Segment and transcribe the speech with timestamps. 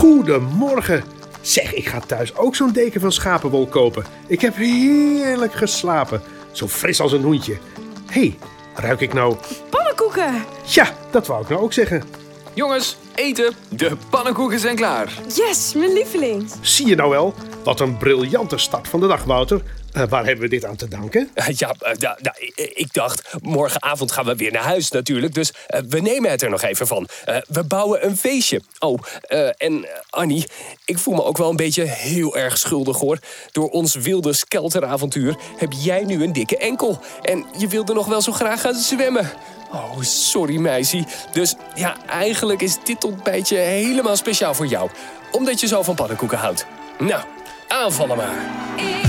[0.00, 1.04] Goedemorgen.
[1.40, 4.04] Zeg, ik ga thuis ook zo'n deken van schapenwol kopen.
[4.26, 6.22] Ik heb heerlijk geslapen.
[6.52, 7.58] Zo fris als een hoentje.
[8.06, 8.38] Hé, hey,
[8.74, 9.36] ruik ik nou...
[9.70, 10.44] Pannenkoeken!
[10.66, 12.02] Ja, dat wou ik nou ook zeggen.
[12.54, 13.54] Jongens, eten.
[13.68, 15.12] De pannenkoeken zijn klaar.
[15.34, 16.50] Yes, mijn lieveling.
[16.60, 17.34] Zie je nou wel?
[17.64, 19.62] Wat een briljante start van de dag, Wouter.
[19.92, 21.30] Eh, waar hebben we dit aan te danken?
[21.34, 25.34] Ja, eh, ja, ja, ik dacht, morgenavond gaan we weer naar huis natuurlijk.
[25.34, 27.08] Dus eh, we nemen het er nog even van.
[27.24, 28.60] Eh, we bouwen een feestje.
[28.78, 30.46] Oh, eh, en eh, Annie,
[30.84, 33.18] ik voel me ook wel een beetje heel erg schuldig hoor.
[33.52, 37.00] Door ons wilde skelteravontuur heb jij nu een dikke enkel.
[37.22, 39.30] En je wilde nog wel zo graag gaan zwemmen.
[39.72, 41.04] Oh, sorry meisje.
[41.32, 44.90] Dus ja, eigenlijk is dit ontbijtje helemaal speciaal voor jou.
[45.30, 46.66] Omdat je zo van pannenkoeken houdt.
[46.98, 47.22] Nou,
[47.68, 48.99] aanvallen maar.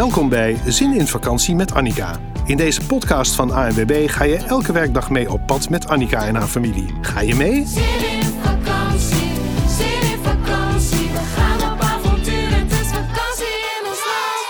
[0.00, 2.20] Welkom bij Zin in Vakantie met Annika.
[2.46, 6.34] In deze podcast van ANWB ga je elke werkdag mee op pad met Annika en
[6.34, 6.94] haar familie.
[7.00, 7.66] Ga je mee?
[7.66, 9.32] Zin in vakantie,
[9.68, 11.06] zin in vakantie.
[11.12, 14.46] We gaan op avontuur, het is vakantie in ons land.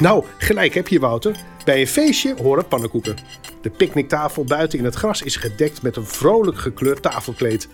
[0.00, 1.36] Nou, gelijk heb je Wouter.
[1.64, 3.16] Bij een feestje horen pannenkoeken.
[3.60, 7.68] De picknicktafel buiten in het gras is gedekt met een vrolijk gekleurd tafelkleed.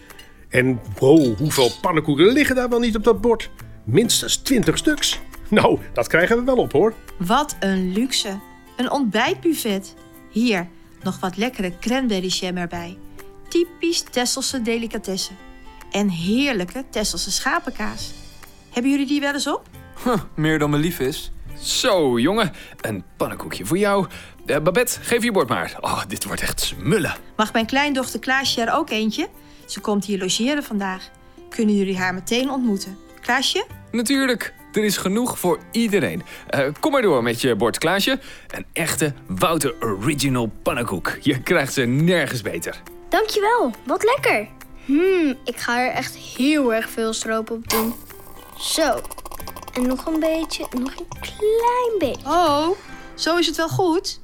[0.48, 3.50] En wow, hoeveel pannenkoeken liggen daar wel niet op dat bord?
[3.84, 5.20] Minstens 20 stuks.
[5.48, 6.94] Nou, dat krijgen we wel op hoor.
[7.18, 8.38] Wat een luxe.
[8.76, 9.94] Een ontbijtbuffet.
[10.30, 10.68] Hier,
[11.02, 12.98] nog wat lekkere cranberry jam erbij.
[13.48, 15.36] Typisch Tesselse delicatessen.
[15.90, 18.12] En heerlijke Tesselse schapenkaas.
[18.72, 19.68] Hebben jullie die wel eens op?
[20.04, 21.30] Huh, meer dan me lief is.
[21.60, 22.52] Zo, jongen.
[22.80, 24.06] Een pannenkoekje voor jou.
[24.46, 25.76] Eh, Babette, geef je bord maar.
[25.80, 27.14] Oh, dit wordt echt smullen.
[27.36, 29.28] Mag mijn kleindochter Klaasje er ook eentje?
[29.66, 31.10] Ze komt hier logeren vandaag.
[31.48, 32.98] Kunnen jullie haar meteen ontmoeten?
[33.24, 33.66] Klaasje?
[33.90, 36.22] Natuurlijk, er is genoeg voor iedereen.
[36.46, 38.20] Eh, kom maar door met je bord, Klaasje.
[38.48, 41.18] Een echte Wouter Original pannenkoek.
[41.20, 42.82] Je krijgt ze nergens beter.
[43.08, 44.48] Dankjewel, wat lekker.
[44.84, 47.94] Hmm, ik ga er echt heel erg veel stroop op doen.
[48.58, 49.00] Zo.
[49.72, 52.26] En nog een beetje, nog een klein beetje.
[52.26, 52.68] Oh,
[53.14, 54.20] zo is het wel goed.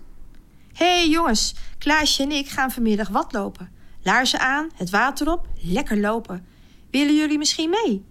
[0.73, 3.73] Hé hey, jongens, Klaasje en ik gaan vanmiddag wat lopen.
[4.03, 6.47] Laarzen aan, het water op, lekker lopen.
[6.91, 8.09] Willen jullie misschien mee?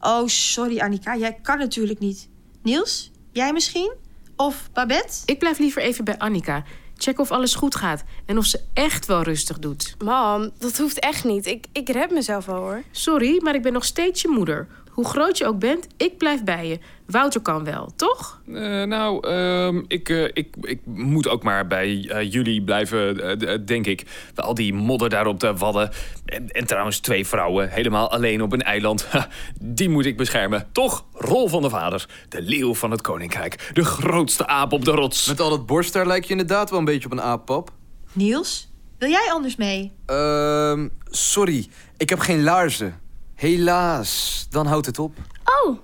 [0.00, 2.28] Oh, sorry Annika, jij kan natuurlijk niet.
[2.62, 3.92] Niels, jij misschien?
[4.36, 5.18] Of Babette?
[5.24, 6.64] Ik blijf liever even bij Annika.
[6.96, 9.94] Check of alles goed gaat en of ze echt wel rustig doet.
[10.04, 11.46] Mam, dat hoeft echt niet.
[11.46, 12.82] Ik, ik red mezelf wel hoor.
[12.90, 14.68] Sorry, maar ik ben nog steeds je moeder.
[15.00, 16.78] Hoe groot je ook bent, ik blijf bij je.
[17.06, 18.40] Wouter kan wel, toch?
[18.46, 23.86] Eh, nou, ehm, ik, eh, ik, ik moet ook maar bij eh, jullie blijven, denk
[23.86, 24.06] ik.
[24.34, 25.90] Al die modder daar op de wadden.
[26.24, 29.06] En, en trouwens twee vrouwen, helemaal alleen op een eiland.
[29.10, 29.28] Ha,
[29.60, 30.68] die moet ik beschermen.
[30.72, 31.04] Toch?
[31.12, 32.08] Rol van de vader.
[32.28, 33.70] De leeuw van het koninkrijk.
[33.72, 35.28] De grootste aap op de rots.
[35.28, 37.70] Met al dat borst daar lijk je inderdaad wel een beetje op een aap, pap.
[38.12, 39.92] Niels, wil jij anders mee?
[40.06, 41.68] Ehm, sorry.
[41.96, 42.99] Ik heb geen laarzen.
[43.40, 44.46] Helaas.
[44.50, 45.16] Dan houdt het op.
[45.44, 45.78] Oh,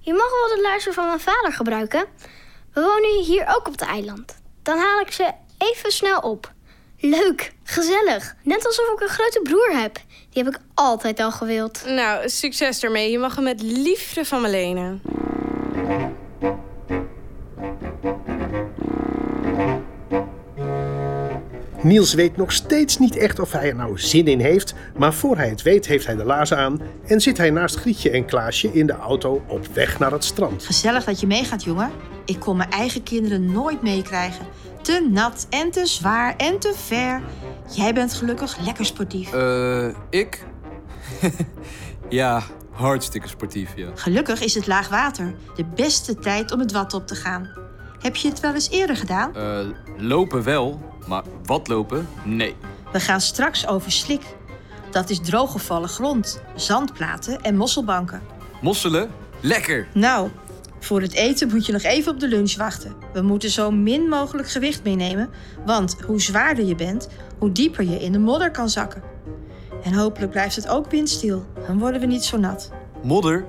[0.00, 2.04] je mag wel de luister van mijn vader gebruiken.
[2.72, 4.38] We wonen hier ook op het eiland.
[4.62, 6.52] Dan haal ik ze even snel op.
[6.98, 8.34] Leuk, gezellig.
[8.42, 9.94] Net alsof ik een grote broer heb.
[10.30, 11.82] Die heb ik altijd al gewild.
[11.84, 13.10] Nou, succes ermee.
[13.10, 15.02] Je mag hem met liefde van me lenen.
[21.86, 25.36] Niels weet nog steeds niet echt of hij er nou zin in heeft, maar voor
[25.36, 28.72] hij het weet heeft hij de laarzen aan en zit hij naast Grietje en Klaasje
[28.72, 30.64] in de auto op weg naar het strand.
[30.64, 31.90] Gezellig dat je meegaat, jongen.
[32.24, 34.46] Ik kon mijn eigen kinderen nooit meekrijgen.
[34.82, 37.22] Te nat en te zwaar en te ver.
[37.74, 39.32] Jij bent gelukkig lekker sportief.
[39.32, 40.44] Eh, ik?
[42.08, 43.88] ja, hartstikke sportief, ja.
[43.94, 47.48] Gelukkig is het laag water de beste tijd om het wat op te gaan.
[48.00, 49.36] Heb je het wel eens eerder gedaan?
[49.36, 49.58] Eh,
[49.96, 52.08] lopen wel, maar wat lopen?
[52.24, 52.54] Nee.
[52.92, 54.22] We gaan straks over slik.
[54.90, 58.22] Dat is drooggevallen grond, zandplaten en mosselbanken.
[58.60, 59.10] Mosselen?
[59.40, 59.88] Lekker!
[59.94, 60.30] Nou,
[60.78, 62.94] voor het eten moet je nog even op de lunch wachten.
[63.12, 65.30] We moeten zo min mogelijk gewicht meenemen,
[65.64, 69.02] want hoe zwaarder je bent, hoe dieper je in de modder kan zakken.
[69.82, 72.70] En hopelijk blijft het ook windstil, dan worden we niet zo nat.
[73.02, 73.44] Modder?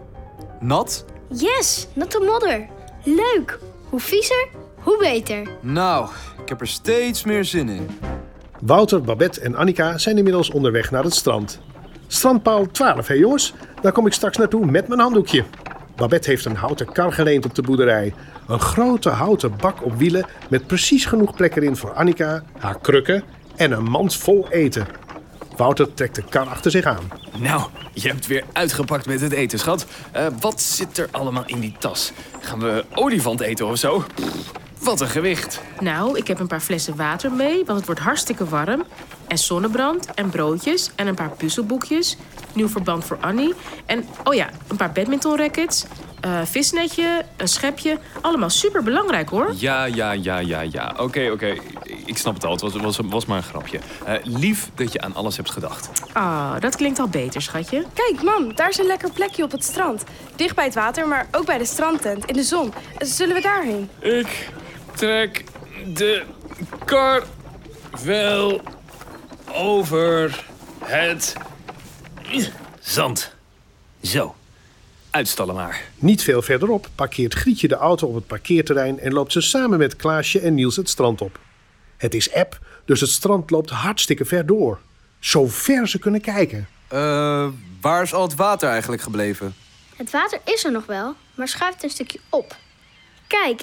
[0.59, 1.05] Nat?
[1.29, 2.67] Yes, natte modder.
[3.03, 3.59] Leuk.
[3.89, 4.47] Hoe viezer,
[4.79, 5.49] hoe beter.
[5.61, 6.09] Nou,
[6.47, 7.89] ik heb er steeds meer zin in.
[8.59, 11.59] Wouter, Babette en Annika zijn inmiddels onderweg naar het strand.
[12.07, 13.53] Strandpaal 12, hé jongens?
[13.81, 15.43] Daar kom ik straks naartoe met mijn handdoekje.
[15.95, 18.13] Babette heeft een houten kar geleend op de boerderij.
[18.47, 23.23] Een grote houten bak op wielen met precies genoeg plek erin voor Annika, haar krukken
[23.55, 24.87] en een mand vol eten.
[25.55, 27.11] Wouter trekt de kar achter zich aan.
[27.39, 27.61] Nou,
[27.93, 29.85] je hebt weer uitgepakt met het eten, schat.
[30.11, 32.11] Eh, wat zit er allemaal in die tas?
[32.39, 34.03] Gaan we olifant eten of zo?
[34.15, 35.61] Pff, wat een gewicht.
[35.79, 38.83] Nou, ik heb een paar flessen water mee, want het wordt hartstikke warm.
[39.27, 42.17] En zonnebrand en broodjes en een paar puzzelboekjes.
[42.53, 43.53] Nieuw verband voor Annie.
[43.85, 45.85] En, oh ja, een paar badmintonrackets.
[46.21, 47.99] eh visnetje, een schepje.
[48.21, 49.53] Allemaal super belangrijk hoor.
[49.55, 50.93] Ja, ja, ja, ja, ja.
[50.99, 51.55] Oké, oké.
[52.05, 52.51] Ik snap het al.
[52.51, 53.79] Het was, was, was maar een grapje.
[54.05, 55.89] Eh, lief dat je aan alles hebt gedacht.
[56.13, 57.83] Ah, dat klinkt al beter, schatje.
[57.93, 60.03] Kijk, mam, daar is een lekker plekje op het strand.
[60.35, 62.73] Dicht bij het water, maar ook bij de strandtent, in de zon.
[62.99, 63.89] Zullen we daarheen?
[63.99, 64.49] Ik
[64.97, 65.43] trek
[65.93, 66.23] de
[66.85, 67.23] kar
[68.03, 68.61] wel
[69.53, 70.45] over
[70.79, 71.33] het
[72.79, 73.33] zand.
[74.01, 74.35] Zo.
[75.09, 75.81] Uitstallen maar.
[75.95, 79.95] Niet veel verderop parkeert Grietje de auto op het parkeerterrein en loopt ze samen met
[79.95, 81.39] Klaasje en Niels het strand op.
[81.97, 84.79] Het is app, dus het strand loopt hartstikke ver door.
[85.19, 86.67] Zo ver ze kunnen kijken.
[86.87, 87.47] Eh,
[87.81, 89.55] waar is al het water eigenlijk gebleven?
[89.95, 92.55] Het water is er nog wel, maar schuift een stukje op.
[93.27, 93.61] Kijk,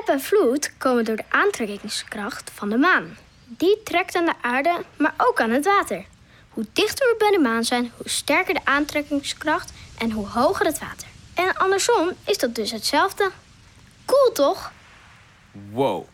[0.00, 3.16] eb en vloed komen door de aantrekkingskracht van de maan.
[3.44, 6.04] Die trekt aan de aarde, maar ook aan het water.
[6.50, 10.78] Hoe dichter we bij de maan zijn, hoe sterker de aantrekkingskracht en hoe hoger het
[10.78, 11.08] water.
[11.34, 13.30] En andersom is dat dus hetzelfde.
[14.04, 14.72] Cool toch?
[15.70, 16.04] Wow.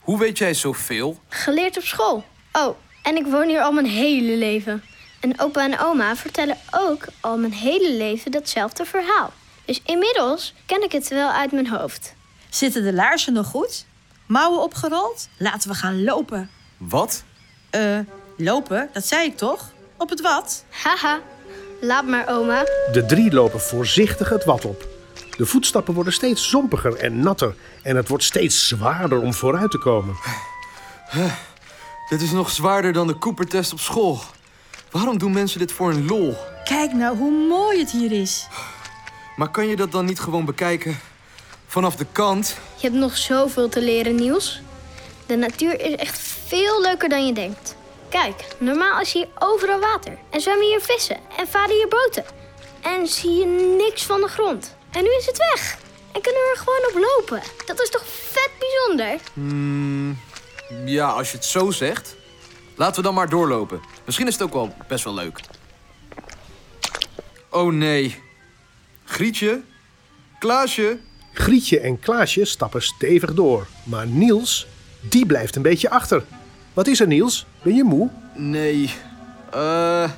[0.00, 1.20] Hoe weet jij zoveel?
[1.28, 2.24] Geleerd op school.
[2.52, 4.84] Oh, en ik woon hier al mijn hele leven.
[5.20, 9.32] En opa en oma vertellen ook al mijn hele leven datzelfde verhaal.
[9.64, 12.14] Dus inmiddels ken ik het wel uit mijn hoofd.
[12.50, 13.86] Zitten de laarzen nog goed?
[14.26, 15.28] Mouwen opgerold?
[15.36, 16.50] Laten we gaan lopen.
[16.76, 17.24] Wat?
[17.70, 17.98] Eh,
[18.36, 18.88] lopen?
[18.92, 19.70] Dat zei ik toch?
[19.96, 20.64] Op het wat?
[20.68, 21.20] Haha,
[21.80, 22.64] laat maar oma.
[22.92, 24.88] De drie lopen voorzichtig het wat op.
[25.36, 29.78] De voetstappen worden steeds zompiger en natter en het wordt steeds zwaarder om vooruit te
[29.78, 30.16] komen.
[32.08, 34.20] Dit is nog zwaarder dan de Cooper-test op school.
[34.90, 36.36] Waarom doen mensen dit voor een lol?
[36.64, 38.48] Kijk nou hoe mooi het hier is.
[39.36, 40.98] Maar kan je dat dan niet gewoon bekijken
[41.70, 42.56] vanaf de kant?
[42.76, 44.60] Je hebt nog zoveel te leren, Niels.
[45.26, 47.76] De natuur is echt veel leuker dan je denkt.
[48.08, 50.18] Kijk, normaal is hier overal water.
[50.30, 51.16] En zwemmen hier vissen.
[51.36, 52.24] En varen hier boten.
[52.80, 53.46] En zie je
[53.78, 54.76] niks van de grond.
[54.90, 55.78] En nu is het weg.
[56.12, 57.42] En kunnen we er gewoon op lopen.
[57.66, 59.20] Dat is toch vet bijzonder?
[59.32, 60.18] Hmm,
[60.84, 62.16] ja, als je het zo zegt.
[62.76, 63.80] Laten we dan maar doorlopen.
[64.04, 65.40] Misschien is het ook wel best wel leuk.
[67.50, 68.22] Oh nee.
[69.04, 69.62] Grietje?
[70.38, 70.98] Klaasje?
[71.40, 74.66] Grietje en Klaasje stappen stevig door, maar Niels,
[75.00, 76.24] die blijft een beetje achter.
[76.72, 77.46] Wat is er Niels?
[77.62, 78.08] Ben je moe?
[78.34, 78.90] Nee.
[79.52, 80.10] Eh,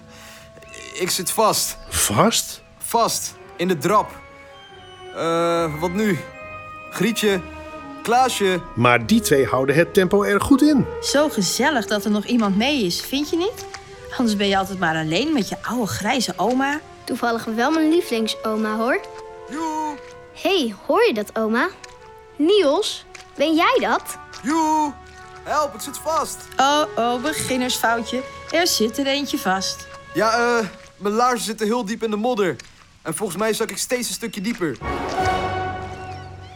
[0.94, 1.76] ik zit vast.
[1.88, 2.62] Vast?
[2.78, 3.34] Vast.
[3.56, 4.10] In de drap.
[5.16, 6.18] Eh, wat nu?
[6.90, 7.40] Grietje?
[8.02, 8.60] Klaasje?
[8.74, 10.86] Maar die twee houden het tempo erg goed in.
[11.02, 13.66] Zo gezellig dat er nog iemand mee is, vind je niet?
[14.16, 16.80] Anders ben je altijd maar alleen met je oude grijze oma.
[17.04, 19.00] Toevallig wel mijn lievelingsoma, hoor.
[19.50, 20.01] Joe!
[20.34, 21.68] Hey, hoor je dat, oma?
[22.36, 23.04] Niels,
[23.36, 24.18] ben jij dat?
[24.42, 24.92] Joe!
[25.42, 26.36] Help, ik zit vast.
[26.56, 28.22] Oh, oh, beginnersfoutje.
[28.50, 29.86] Er zit er eentje vast.
[30.14, 32.56] Ja, eh, mijn laarzen zitten heel diep in de modder.
[33.02, 34.76] En volgens mij zak ik steeds een stukje dieper.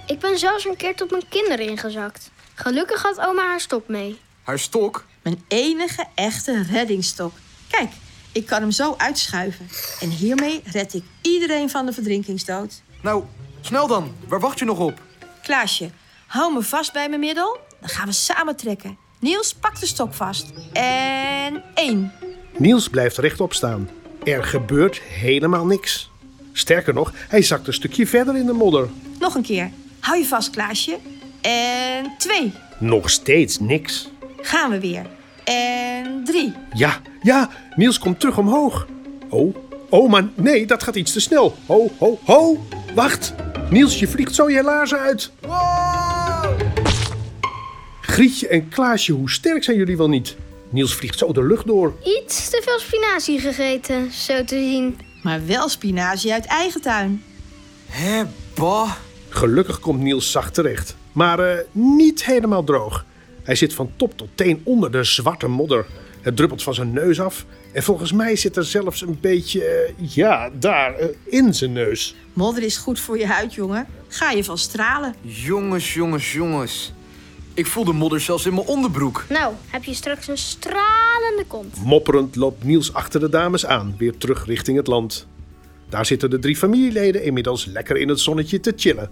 [0.07, 2.31] Ik ben zelfs een keer tot mijn kinderen ingezakt.
[2.55, 4.21] Gelukkig had oma haar stok mee.
[4.43, 5.05] Haar stok?
[5.23, 7.33] Mijn enige echte reddingstok.
[7.71, 7.91] Kijk,
[8.33, 9.69] ik kan hem zo uitschuiven.
[10.01, 12.83] En hiermee red ik iedereen van de verdrinkingsdood.
[13.03, 13.25] Nou,
[13.67, 14.15] snel dan.
[14.29, 15.01] Waar wacht je nog op?
[15.43, 15.91] Klaasje,
[16.27, 17.59] hou me vast bij mijn middel.
[17.81, 18.99] Dan gaan we samen trekken.
[19.19, 20.53] Niels, pak de stok vast.
[20.73, 22.13] En één.
[22.57, 23.89] Niels blijft rechtop staan.
[24.25, 26.11] Er gebeurt helemaal niks.
[26.53, 28.89] Sterker nog, hij zakt een stukje verder in de modder.
[29.19, 29.71] Nog een keer.
[30.01, 30.99] Hou je vast, Klaasje.
[31.41, 32.53] En twee.
[32.79, 34.09] Nog steeds niks.
[34.41, 35.07] Gaan we weer.
[35.45, 36.53] En drie.
[36.73, 38.87] Ja, ja, Niels komt terug omhoog.
[39.29, 39.57] Oh,
[39.91, 41.57] oh, maar nee, dat gaat iets te snel.
[41.67, 43.35] Ho, ho, ho, wacht.
[43.71, 45.31] Niels, je vliegt zo je laarzen uit.
[48.01, 50.37] Grietje en Klaasje, hoe sterk zijn jullie wel niet?
[50.71, 51.95] Niels vliegt zo de lucht door.
[52.03, 54.99] Iets te veel spinazie gegeten, zo te zien.
[55.23, 57.25] Maar wel spinazie uit eigen tuin.
[57.87, 58.23] Hé,
[58.55, 58.93] bah.
[59.29, 60.97] Gelukkig komt Niels zacht terecht.
[61.13, 63.05] Maar eh, niet helemaal droog.
[63.43, 65.87] Hij zit van top tot teen onder de zwarte modder.
[66.27, 67.45] Het druppelt van zijn neus af.
[67.73, 72.15] En volgens mij zit er zelfs een beetje, eh, ja, daar, eh, in zijn neus.
[72.33, 73.87] Modder is goed voor je huid, jongen.
[74.09, 75.15] Ga je van stralen.
[75.21, 76.93] Jongens, jongens, jongens.
[77.55, 79.25] Ik voel de modder zelfs in mijn onderbroek.
[79.29, 81.85] Nou, heb je straks een stralende kont.
[81.85, 85.27] Mopperend loopt Niels achter de dames aan, weer terug richting het land.
[85.89, 89.11] Daar zitten de drie familieleden inmiddels lekker in het zonnetje te chillen.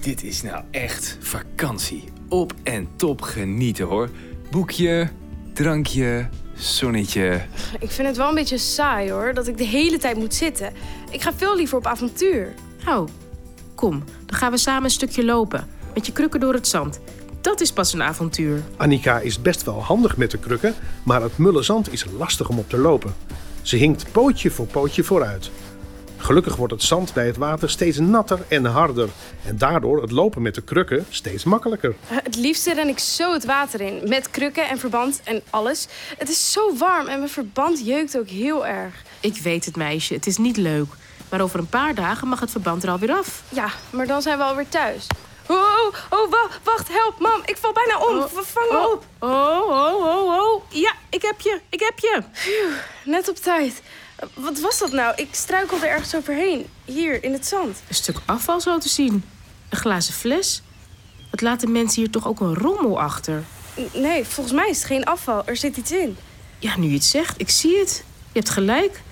[0.00, 2.04] Dit is nou echt vakantie.
[2.28, 4.10] Op en top genieten hoor.
[4.50, 5.10] Boekje,
[5.52, 7.42] drankje, Zonnetje.
[7.78, 10.72] Ik vind het wel een beetje saai hoor, dat ik de hele tijd moet zitten.
[11.10, 12.54] Ik ga veel liever op avontuur.
[12.84, 13.08] Nou,
[13.74, 15.68] kom, dan gaan we samen een stukje lopen.
[15.94, 17.00] Met je krukken door het zand.
[17.40, 18.62] Dat is pas een avontuur.
[18.76, 22.58] Annika is best wel handig met de krukken, maar het mulle zand is lastig om
[22.58, 23.14] op te lopen.
[23.62, 25.50] Ze hinkt pootje voor pootje vooruit.
[26.20, 29.08] Gelukkig wordt het zand bij het water steeds natter en harder.
[29.44, 31.94] En daardoor het lopen met de krukken steeds makkelijker.
[32.08, 35.86] Eh, Het liefste ren ik zo het water in, met krukken en verband en alles.
[36.18, 38.94] Het is zo warm en mijn verband jeukt ook heel erg.
[39.20, 40.86] Ik weet het, meisje, het is niet leuk.
[41.30, 43.42] Maar over een paar dagen mag het verband er alweer af.
[43.48, 45.06] Ja, maar dan zijn we alweer thuis.
[45.46, 48.28] Oh, oh, oh wa- wacht, help, mam, ik val bijna om.
[48.28, 49.04] V- Vang me op.
[49.18, 50.62] Oh, oh, oh, oh.
[50.68, 52.22] Ja, ik heb je, ik heb je.
[53.04, 53.82] Net op tijd.
[54.34, 55.12] Wat was dat nou?
[55.16, 56.66] Ik struikelde ergens overheen.
[56.84, 57.82] Hier, in het zand.
[57.88, 59.24] Een stuk afval zo te zien.
[59.68, 60.62] Een glazen fles.
[61.30, 63.44] Wat laten mensen hier toch ook een rommel achter?
[63.80, 65.42] N- Nee, volgens mij is het geen afval.
[65.46, 66.16] Er zit iets in.
[66.58, 68.04] Ja, nu je het zegt, ik zie het.
[68.32, 69.02] Je hebt gelijk.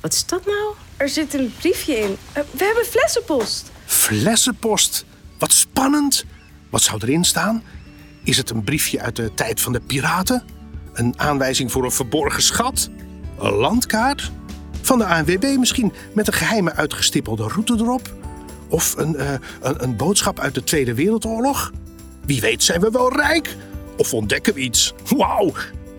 [0.00, 0.74] Wat is dat nou?
[0.96, 2.16] Er zit een briefje in.
[2.32, 3.70] Eh, We hebben flessenpost.
[3.86, 5.04] Flessenpost.
[5.38, 6.24] Wat spannend.
[6.70, 7.62] Wat zou erin staan?
[8.24, 10.44] Is het een briefje uit de tijd van de piraten?
[10.92, 12.88] Een aanwijzing voor een verborgen schat?
[13.38, 14.30] Een landkaart?
[14.84, 18.12] Van de ANWB misschien met een geheime uitgestippelde route erop?
[18.68, 21.72] Of een, eh, een, een boodschap uit de Tweede Wereldoorlog?
[22.26, 23.56] Wie weet zijn we wel rijk?
[23.96, 24.94] Of ontdekken we iets?
[25.16, 25.52] Wauw!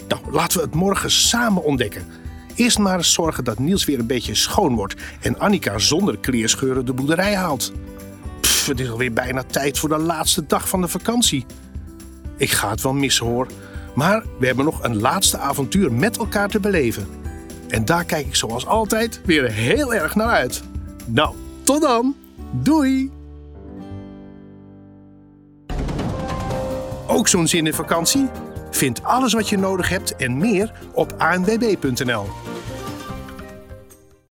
[0.07, 2.07] Nou, laten we het morgen samen ontdekken.
[2.55, 4.95] Eerst maar eens zorgen dat Niels weer een beetje schoon wordt...
[5.21, 7.71] en Annika zonder kleerscheuren de boerderij haalt.
[8.41, 11.45] Pff, het is alweer bijna tijd voor de laatste dag van de vakantie.
[12.37, 13.47] Ik ga het wel missen hoor.
[13.95, 17.24] Maar we hebben nog een laatste avontuur met elkaar te beleven.
[17.67, 20.63] En daar kijk ik zoals altijd weer heel erg naar uit.
[21.05, 22.15] Nou, tot dan.
[22.51, 23.11] Doei.
[27.07, 28.29] Ook zo'n zin in vakantie?
[28.71, 32.25] Vind alles wat je nodig hebt en meer op anwb.nl.